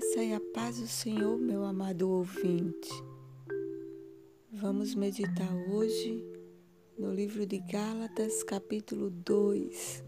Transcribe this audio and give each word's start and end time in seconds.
graça 0.00 0.22
e 0.24 0.32
a 0.32 0.40
paz 0.40 0.80
do 0.80 0.86
Senhor, 0.86 1.36
meu 1.36 1.62
amado 1.62 2.08
ouvinte. 2.08 2.90
Vamos 4.50 4.94
meditar 4.94 5.52
hoje 5.70 6.24
no 6.98 7.12
livro 7.12 7.44
de 7.44 7.58
Gálatas, 7.58 8.42
capítulo 8.42 9.10
2. 9.10 10.02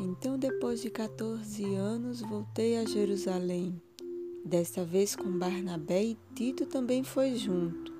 Então, 0.00 0.38
depois 0.38 0.80
de 0.80 0.88
14 0.88 1.74
anos, 1.74 2.22
voltei 2.22 2.78
a 2.78 2.84
Jerusalém. 2.86 3.80
Desta 4.42 4.82
vez 4.82 5.14
com 5.14 5.38
Barnabé 5.38 6.02
e 6.02 6.18
Tito 6.34 6.64
também 6.64 7.04
foi 7.04 7.36
junto. 7.36 7.92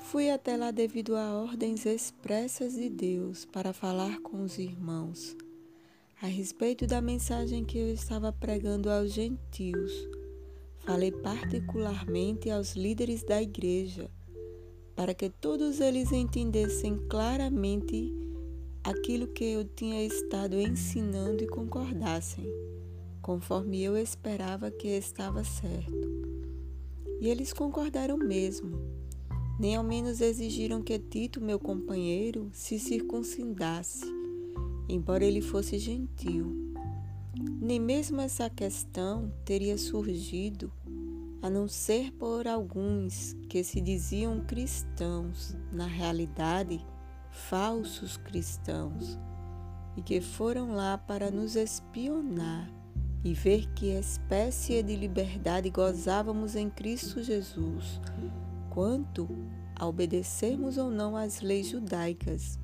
Fui 0.00 0.28
até 0.28 0.56
lá 0.56 0.72
devido 0.72 1.14
a 1.14 1.40
ordens 1.40 1.86
expressas 1.86 2.74
de 2.74 2.88
Deus 2.88 3.44
para 3.44 3.72
falar 3.72 4.20
com 4.20 4.42
os 4.42 4.58
irmãos 4.58 5.36
a 6.22 6.26
respeito 6.26 6.86
da 6.86 7.00
mensagem 7.00 7.64
que 7.64 7.78
eu 7.78 7.88
estava 7.88 8.30
pregando 8.30 8.90
aos 8.90 9.10
gentios. 9.10 9.90
Falei 10.80 11.10
particularmente 11.10 12.50
aos 12.50 12.76
líderes 12.76 13.22
da 13.22 13.40
igreja, 13.40 14.10
para 14.94 15.14
que 15.14 15.30
todos 15.30 15.80
eles 15.80 16.12
entendessem 16.12 16.98
claramente 17.08 18.12
aquilo 18.84 19.28
que 19.28 19.44
eu 19.44 19.64
tinha 19.64 20.04
estado 20.04 20.60
ensinando 20.60 21.42
e 21.42 21.48
concordassem, 21.48 22.44
conforme 23.22 23.82
eu 23.82 23.96
esperava 23.96 24.70
que 24.70 24.88
estava 24.88 25.42
certo. 25.42 26.06
E 27.18 27.28
eles 27.28 27.54
concordaram 27.54 28.18
mesmo, 28.18 28.78
nem 29.58 29.74
ao 29.74 29.84
menos 29.84 30.20
exigiram 30.20 30.82
que 30.82 30.98
Tito, 30.98 31.40
meu 31.40 31.58
companheiro, 31.58 32.50
se 32.52 32.78
circuncidasse 32.78 34.19
embora 34.90 35.24
ele 35.24 35.40
fosse 35.40 35.78
gentil. 35.78 36.74
Nem 37.60 37.78
mesmo 37.78 38.20
essa 38.20 38.50
questão 38.50 39.32
teria 39.44 39.78
surgido 39.78 40.72
a 41.42 41.48
não 41.48 41.66
ser 41.66 42.12
por 42.12 42.46
alguns 42.46 43.34
que 43.48 43.64
se 43.64 43.80
diziam 43.80 44.40
cristãos, 44.44 45.56
na 45.72 45.86
realidade, 45.86 46.84
falsos 47.30 48.16
cristãos, 48.16 49.18
e 49.96 50.02
que 50.02 50.20
foram 50.20 50.74
lá 50.74 50.98
para 50.98 51.30
nos 51.30 51.56
espionar 51.56 52.70
e 53.24 53.32
ver 53.32 53.66
que 53.74 53.86
espécie 53.86 54.82
de 54.82 54.96
liberdade 54.96 55.70
gozávamos 55.70 56.56
em 56.56 56.68
Cristo 56.68 57.22
Jesus, 57.22 58.00
quanto 58.68 59.28
a 59.74 59.86
obedecermos 59.86 60.76
ou 60.76 60.90
não 60.90 61.16
às 61.16 61.40
leis 61.40 61.68
judaicas 61.68 62.58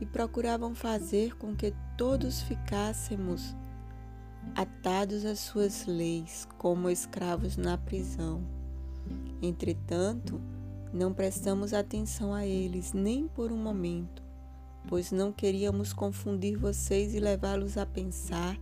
e 0.00 0.06
procuravam 0.06 0.74
fazer 0.74 1.36
com 1.36 1.54
que 1.54 1.74
todos 1.96 2.42
ficássemos 2.42 3.54
atados 4.54 5.24
às 5.24 5.40
suas 5.40 5.86
leis, 5.86 6.46
como 6.56 6.88
escravos 6.88 7.56
na 7.56 7.76
prisão. 7.76 8.42
Entretanto, 9.42 10.40
não 10.92 11.12
prestamos 11.12 11.72
atenção 11.74 12.32
a 12.32 12.46
eles 12.46 12.92
nem 12.92 13.28
por 13.28 13.52
um 13.52 13.56
momento, 13.56 14.22
pois 14.86 15.12
não 15.12 15.32
queríamos 15.32 15.92
confundir 15.92 16.56
vocês 16.56 17.14
e 17.14 17.20
levá-los 17.20 17.76
a 17.76 17.84
pensar 17.84 18.58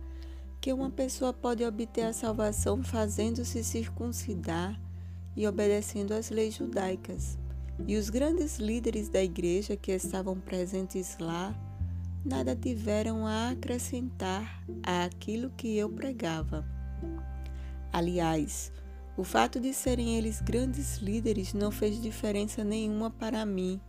que 0.59 0.73
uma 0.73 0.89
pessoa 0.89 1.31
pode 1.31 1.63
obter 1.63 2.01
a 2.01 2.13
salvação 2.13 2.83
fazendo-se 2.83 3.63
circuncidar 3.63 4.79
e 5.35 5.47
obedecendo 5.47 6.13
às 6.13 6.29
leis 6.29 6.55
judaicas. 6.55 7.37
E 7.85 7.97
os 7.97 8.09
grandes 8.09 8.57
líderes 8.57 9.09
da 9.09 9.23
igreja 9.23 9.75
que 9.75 9.91
estavam 9.91 10.39
presentes 10.39 11.17
lá 11.19 11.55
nada 12.25 12.55
tiveram 12.55 13.25
a 13.25 13.49
acrescentar 13.49 14.63
àquilo 14.83 15.51
que 15.51 15.77
eu 15.77 15.89
pregava. 15.89 16.65
Aliás, 17.91 18.71
o 19.15 19.23
fato 19.23 19.59
de 19.59 19.73
serem 19.73 20.17
eles 20.17 20.41
grandes 20.41 20.97
líderes 20.97 21.53
não 21.53 21.71
fez 21.71 22.01
diferença 22.01 22.63
nenhuma 22.63 23.09
para 23.09 23.45
mim, 23.45 23.79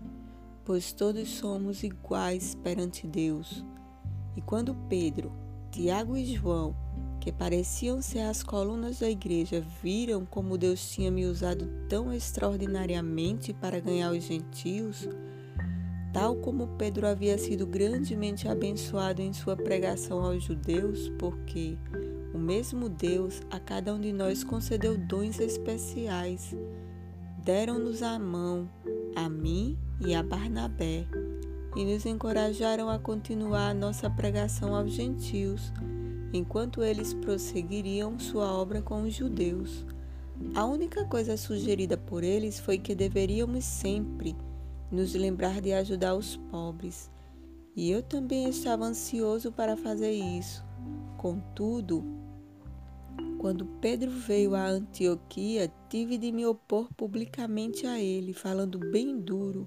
pois 0.65 0.93
todos 0.93 1.29
somos 1.29 1.83
iguais 1.83 2.55
perante 2.55 3.07
Deus. 3.07 3.65
E 4.37 4.41
quando 4.41 4.75
Pedro, 4.89 5.33
Tiago 5.71 6.17
e 6.17 6.25
João 6.25 6.75
que 7.21 7.33
pareciam 7.33 8.01
ser 8.01 8.21
as 8.21 8.43
colunas 8.43 9.01
da 9.01 9.11
igreja, 9.11 9.65
viram 9.83 10.25
como 10.25 10.57
Deus 10.57 10.91
tinha 10.91 11.11
me 11.11 11.27
usado 11.27 11.69
tão 11.89 12.13
extraordinariamente 12.13 13.53
para 13.53 13.81
ganhar 13.81 14.13
os 14.13 14.25
gentios, 14.25 15.09
tal 16.13 16.37
como 16.37 16.69
Pedro 16.79 17.07
havia 17.07 17.37
sido 17.37 17.67
grandemente 17.67 18.49
abençoado 18.49 19.21
em 19.21 19.33
sua 19.33 19.57
pregação 19.57 20.25
aos 20.25 20.45
judeus, 20.45 21.09
porque 21.19 21.77
o 22.33 22.39
mesmo 22.39 22.89
Deus 22.89 23.43
a 23.51 23.59
cada 23.59 23.95
um 23.95 24.01
de 24.01 24.13
nós 24.13 24.45
concedeu 24.45 24.97
dons 24.97 25.41
especiais. 25.41 26.55
Deram-nos 27.45 28.03
a 28.03 28.19
mão, 28.19 28.69
a 29.17 29.29
mim 29.29 29.77
e 30.01 30.15
a 30.15 30.23
Barnabé, 30.23 31.07
e 31.75 31.85
nos 31.85 32.07
encorajaram 32.07 32.89
a 32.89 32.99
continuar 32.99 33.71
a 33.71 33.75
nossa 33.75 34.09
pregação 34.09 34.75
aos 34.75 34.93
gentios 34.93 35.73
enquanto 36.33 36.83
eles 36.83 37.15
prosseguiriam 37.15 38.19
sua 38.19 38.53
obra 38.53 38.83
com 38.83 39.03
os 39.03 39.15
judeus. 39.15 39.85
A 40.55 40.65
única 40.65 41.05
coisa 41.05 41.37
sugerida 41.37 41.97
por 41.97 42.23
eles 42.23 42.61
foi 42.61 42.79
que 42.79 42.95
deveríamos 42.95 43.65
sempre 43.65 44.37
nos 44.91 45.15
lembrar 45.15 45.61
de 45.61 45.73
ajudar 45.73 46.15
os 46.15 46.37
pobres. 46.37 47.11
E 47.75 47.91
eu 47.91 48.03
também 48.03 48.49
estava 48.49 48.85
ansioso 48.85 49.53
para 49.53 49.77
fazer 49.77 50.13
isso. 50.13 50.65
Contudo, 51.17 52.05
quando 53.39 53.67
Pedro 53.81 54.11
veio 54.11 54.55
a 54.55 54.67
Antioquia, 54.67 55.73
tive 55.89 56.19
de 56.19 56.33
me 56.33 56.47
opor 56.47 56.89
publicamente 56.97 57.87
a 57.87 58.01
ele, 58.01 58.33
falando 58.33 58.79
bem 58.79 59.19
duro 59.19 59.67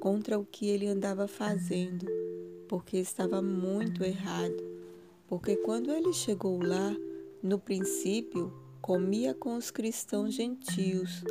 contra 0.00 0.38
o 0.38 0.44
que 0.44 0.66
ele 0.66 0.86
andava 0.86 1.28
fazendo, 1.28 2.06
porque 2.68 2.96
estava 2.96 3.42
muito 3.42 4.02
errado 4.02 4.69
porque 5.30 5.56
quando 5.58 5.92
ele 5.92 6.12
chegou 6.12 6.60
lá, 6.60 6.92
no 7.40 7.56
princípio, 7.56 8.52
comia 8.82 9.32
com 9.32 9.54
os 9.54 9.70
cristãos 9.70 10.34
gentios, 10.34 11.22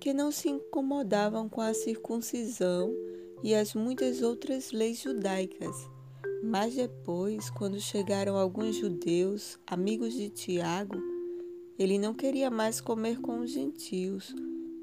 que 0.00 0.14
não 0.14 0.32
se 0.32 0.48
incomodavam 0.48 1.46
com 1.46 1.60
a 1.60 1.74
circuncisão 1.74 2.90
e 3.44 3.54
as 3.54 3.74
muitas 3.74 4.22
outras 4.22 4.72
leis 4.72 5.02
judaicas. 5.02 5.76
Mas 6.42 6.76
depois, 6.76 7.50
quando 7.50 7.78
chegaram 7.78 8.38
alguns 8.38 8.76
judeus, 8.76 9.58
amigos 9.66 10.14
de 10.14 10.30
Tiago, 10.30 10.96
ele 11.78 11.98
não 11.98 12.14
queria 12.14 12.50
mais 12.50 12.80
comer 12.80 13.20
com 13.20 13.40
os 13.40 13.50
gentios, 13.50 14.34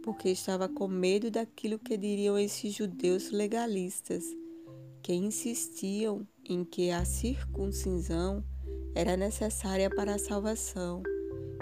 porque 0.03 0.29
estava 0.29 0.69
com 0.69 0.87
medo 0.87 1.31
daquilo 1.31 1.79
que 1.79 1.97
diriam 1.97 2.37
esses 2.37 2.71
judeus 2.71 3.31
legalistas, 3.31 4.23
que 5.01 5.13
insistiam 5.13 6.27
em 6.45 6.63
que 6.63 6.91
a 6.91 7.05
circuncisão 7.05 8.43
era 8.95 9.17
necessária 9.17 9.89
para 9.89 10.15
a 10.15 10.19
salvação, 10.19 11.01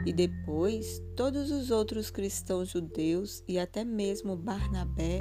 e 0.06 0.12
depois 0.12 1.02
todos 1.16 1.52
os 1.52 1.70
outros 1.72 2.10
cristãos 2.10 2.70
judeus 2.70 3.44
e 3.48 3.60
até 3.60 3.84
mesmo 3.84 4.36
Barnabé 4.36 5.20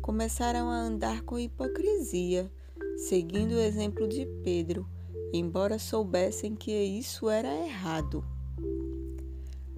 começaram 0.00 0.70
a 0.70 0.78
andar 0.78 1.22
com 1.22 1.38
hipocrisia, 1.38 2.50
seguindo 2.96 3.52
o 3.52 3.60
exemplo 3.60 4.08
de 4.08 4.24
Pedro, 4.42 4.88
embora 5.32 5.78
soubessem 5.78 6.54
que 6.54 6.72
isso 6.72 7.28
era 7.28 7.54
errado. 7.54 8.24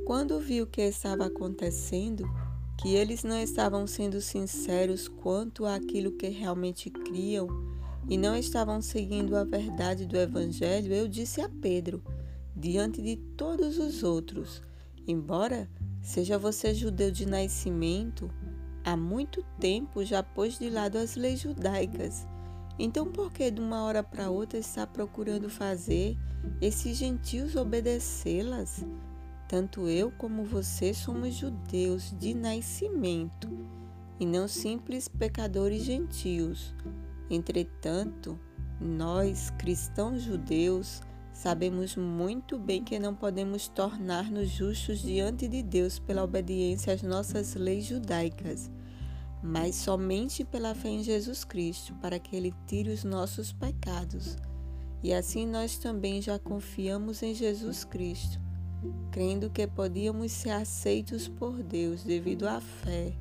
Quando 0.04 0.38
viu 0.38 0.64
o 0.64 0.66
que 0.66 0.82
estava 0.82 1.26
acontecendo, 1.26 2.24
que 2.80 2.94
eles 2.94 3.24
não 3.24 3.38
estavam 3.38 3.86
sendo 3.86 4.20
sinceros 4.20 5.09
quanto 5.09 5.66
àquilo 5.66 6.12
que 6.12 6.28
realmente 6.28 6.88
criam, 6.91 7.48
e 8.06 8.18
não 8.18 8.36
estavam 8.36 8.80
seguindo 8.83 9.36
a 9.36 9.45
verdade 9.45 10.06
do 10.06 10.16
Evangelho, 10.16 10.92
eu 10.92 11.09
disse 11.09 11.41
a 11.41 11.48
Pedro, 11.48 12.03
diante 12.54 13.00
de 13.00 13.16
todos 13.16 13.78
os 13.78 14.03
outros: 14.03 14.62
Embora 15.06 15.68
seja 16.00 16.39
você 16.39 16.74
judeu 16.74 17.10
de 17.10 17.27
nascimento, 17.27 18.30
há 18.84 18.97
muito 18.97 19.42
tempo 19.59 20.04
já 20.04 20.22
pôs 20.22 20.59
de 20.59 20.68
lado 20.68 20.98
as 20.98 21.16
leis 21.16 21.41
judaicas. 21.41 22.27
Então, 22.78 23.10
por 23.10 23.33
que 23.33 23.50
de 23.50 23.60
uma 23.60 23.83
hora 23.83 24.03
para 24.03 24.30
outra 24.30 24.59
está 24.59 24.86
procurando 24.86 25.50
fazer 25.50 26.16
esses 26.60 26.97
gentios 26.97 27.56
obedecê-las? 27.56 28.84
Tanto 29.48 29.89
eu 29.89 30.12
como 30.12 30.45
você 30.45 30.92
somos 30.92 31.34
judeus 31.34 32.15
de 32.18 32.34
nascimento 32.34 33.48
e 34.21 34.27
não 34.27 34.47
simples 34.47 35.09
pecadores 35.09 35.83
gentios. 35.83 36.74
Entretanto, 37.30 38.39
nós, 38.80 39.51
cristãos 39.59 40.22
judeus, 40.22 41.03
sabemos 41.33 41.95
muito 41.97 42.59
bem 42.59 42.83
que 42.83 42.98
não 42.98 43.15
podemos 43.15 43.69
tornar-nos 43.69 44.48
justos 44.48 45.01
diante 45.01 45.47
de 45.47 45.63
Deus 45.63 45.98
pela 45.98 46.25
obediência 46.25 46.92
às 46.92 47.03
nossas 47.03 47.54
leis 47.54 47.84
judaicas, 47.84 48.71
mas 49.42 49.75
somente 49.75 50.45
pela 50.45 50.75
fé 50.75 50.89
em 50.89 51.03
Jesus 51.03 51.45
Cristo, 51.45 51.95
para 51.97 52.19
que 52.19 52.34
Ele 52.34 52.54
tire 52.66 52.91
os 52.91 53.04
nossos 53.04 53.53
pecados. 53.53 54.36
E 55.03 55.13
assim 55.13 55.47
nós 55.47 55.78
também 55.78 56.21
já 56.21 56.39
confiamos 56.39 57.22
em 57.22 57.34
Jesus 57.34 57.84
Cristo, 57.84 58.41
crendo 59.13 59.51
que 59.51 59.66
podíamos 59.66 60.33
ser 60.33 60.51
aceitos 60.51 61.28
por 61.28 61.63
Deus 61.63 62.03
devido 62.03 62.48
à 62.48 62.60
fé, 62.60 63.13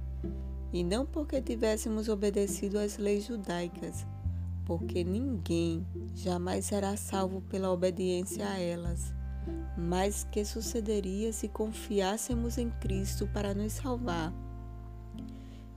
e 0.71 0.83
não 0.83 1.05
porque 1.05 1.41
tivéssemos 1.41 2.09
obedecido 2.09 2.77
às 2.77 2.97
leis 2.97 3.25
judaicas, 3.25 4.05
porque 4.65 5.03
ninguém 5.03 5.85
jamais 6.13 6.65
será 6.65 6.97
salvo 6.97 7.41
pela 7.41 7.71
obediência 7.71 8.47
a 8.47 8.59
elas. 8.59 9.13
Mas 9.77 10.25
que 10.25 10.43
sucederia 10.43 11.31
se 11.31 11.47
confiássemos 11.47 12.57
em 12.57 12.69
Cristo 12.69 13.27
para 13.27 13.53
nos 13.53 13.73
salvar? 13.73 14.33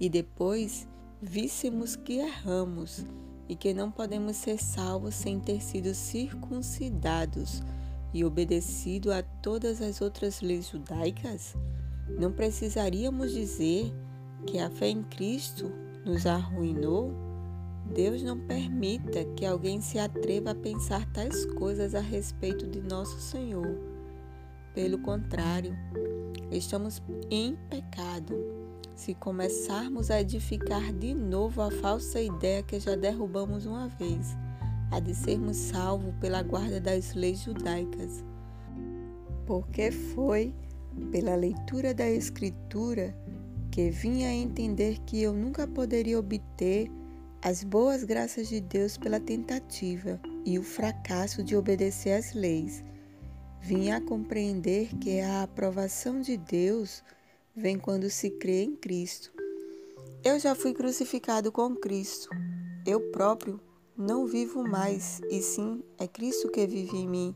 E 0.01 0.09
depois 0.09 0.89
víssemos 1.23 1.95
que 1.95 2.15
erramos 2.15 3.07
e 3.49 3.55
que 3.55 3.73
não 3.73 3.91
podemos 3.91 4.37
ser 4.37 4.59
salvos 4.59 5.15
sem 5.15 5.39
ter 5.39 5.61
sido 5.61 5.95
circuncidados 5.95 7.63
e 8.13 8.25
obedecido 8.25 9.13
a 9.13 9.23
todas 9.23 9.81
as 9.81 10.01
outras 10.01 10.41
leis 10.41 10.69
judaicas? 10.69 11.55
Não 12.19 12.33
precisaríamos 12.33 13.33
dizer 13.33 13.93
que 14.47 14.59
a 14.59 14.71
fé 14.71 14.89
em 14.89 15.03
Cristo 15.03 15.73
nos 16.05 16.27
arruinou? 16.27 17.13
Deus 17.95 18.23
não 18.23 18.39
permita 18.39 19.25
que 19.37 19.45
alguém 19.45 19.81
se 19.81 19.99
atreva 19.99 20.53
a 20.53 20.55
pensar 20.55 21.05
tais 21.13 21.45
coisas 21.47 21.95
a 21.95 22.01
respeito 22.01 22.67
de 22.67 22.81
nosso 22.81 23.21
Senhor. 23.21 23.79
Pelo 24.75 24.99
contrário, 24.99 25.77
estamos 26.53 27.03
em 27.31 27.57
pecado 27.69 28.61
se 28.95 29.15
começarmos 29.15 30.11
a 30.11 30.21
edificar 30.21 30.93
de 30.93 31.15
novo 31.15 31.63
a 31.63 31.71
falsa 31.71 32.21
ideia 32.21 32.63
que 32.63 32.79
já 32.79 32.95
derrubamos 32.95 33.65
uma 33.65 33.89
vez, 33.89 34.37
a 34.91 35.01
de 35.01 35.15
sermos 35.15 35.57
salvos 35.57 36.15
pela 36.21 36.43
guarda 36.43 36.79
das 36.79 37.15
leis 37.15 37.41
judaicas. 37.41 38.23
Porque 39.47 39.91
foi 39.91 40.55
pela 41.11 41.35
leitura 41.35 41.95
da 41.95 42.09
Escritura 42.09 43.17
que 43.71 43.91
vim 43.91 44.25
a 44.25 44.33
entender 44.33 44.99
que 45.07 45.23
eu 45.23 45.33
nunca 45.33 45.67
poderia 45.67 46.19
obter 46.19 46.91
as 47.43 47.65
boas 47.65 48.05
graças 48.05 48.49
de 48.49 48.61
Deus 48.61 48.99
pela 48.99 49.19
tentativa 49.19 50.21
e 50.45 50.59
o 50.59 50.63
fracasso 50.63 51.43
de 51.43 51.57
obedecer 51.57 52.13
às 52.13 52.35
leis. 52.35 52.85
Vim 53.61 53.91
a 53.91 54.01
compreender 54.01 54.95
que 54.99 55.21
a 55.21 55.43
aprovação 55.43 56.21
de 56.21 56.37
Deus 56.37 57.03
vem 57.55 57.79
quando 57.79 58.11
se 58.11 58.31
crê 58.31 58.65
em 58.65 58.77
Cristo. 58.77 59.33
Eu 60.25 60.39
já 60.39 60.55
fui 60.55 60.73
crucificado 60.75 61.51
com 61.53 61.75
Cristo. 61.77 62.29
Eu 62.87 63.11
próprio 63.11 63.61
não 63.97 64.27
vivo 64.27 64.67
mais, 64.67 65.21
e 65.31 65.41
sim 65.43 65.83
é 65.99 66.07
Cristo 66.07 66.51
que 66.51 66.67
vive 66.67 66.97
em 66.97 67.09
mim. 67.09 67.35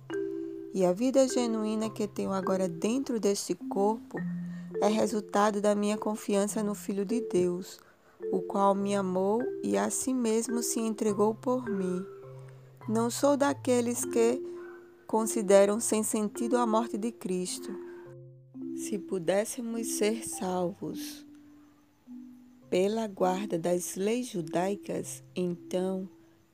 E 0.74 0.84
a 0.84 0.92
vida 0.92 1.28
genuína 1.28 1.88
que 1.88 2.08
tenho 2.08 2.32
agora 2.32 2.68
dentro 2.68 3.20
deste 3.20 3.54
corpo 3.54 4.18
é 4.80 4.88
resultado 4.88 5.60
da 5.60 5.74
minha 5.74 5.96
confiança 5.96 6.62
no 6.62 6.74
Filho 6.74 7.04
de 7.04 7.20
Deus, 7.20 7.78
o 8.32 8.40
qual 8.40 8.74
me 8.74 8.94
amou 8.94 9.42
e 9.62 9.76
a 9.76 9.90
si 9.90 10.12
mesmo 10.12 10.62
se 10.62 10.80
entregou 10.80 11.34
por 11.34 11.68
mim. 11.68 12.04
Não 12.88 13.10
sou 13.10 13.36
daqueles 13.36 14.04
que 14.04 14.42
consideram 15.06 15.80
sem 15.80 16.02
sentido 16.02 16.56
a 16.56 16.66
morte 16.66 16.98
de 16.98 17.12
Cristo 17.12 17.70
se 18.76 18.98
pudéssemos 18.98 19.86
ser 19.86 20.26
salvos 20.26 21.24
pela 22.68 23.06
guarda 23.06 23.58
das 23.58 23.94
leis 23.94 24.26
judaicas, 24.28 25.22
então 25.34 26.08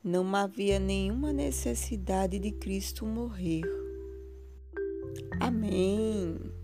não 0.05 0.35
havia 0.37 0.79
nenhuma 0.79 1.33
necessidade 1.33 2.39
de 2.39 2.53
Cristo 2.53 3.07
morrer. 3.07 3.63
Amém. 5.41 6.60